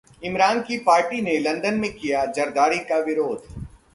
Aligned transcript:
इमरान 0.23 0.61
की 0.61 0.77
पार्टी 0.77 1.21
ने 1.21 1.37
लंदन 1.39 1.73
में 1.73 1.91
किया 1.93 2.25
जरदारी 2.27 2.79
का 2.79 2.97
विरोध 2.99 3.43